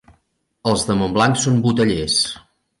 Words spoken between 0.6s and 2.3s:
Els de Montblanc són botellers.